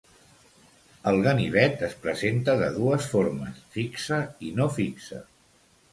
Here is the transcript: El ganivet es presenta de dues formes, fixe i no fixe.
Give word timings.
El 1.11 1.17
ganivet 1.27 1.83
es 1.89 1.93
presenta 2.07 2.57
de 2.63 2.69
dues 2.79 3.11
formes, 3.15 3.61
fixe 3.77 4.23
i 4.49 4.51
no 4.61 4.71
fixe. 4.79 5.25